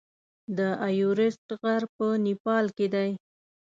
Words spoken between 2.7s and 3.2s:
کې دی.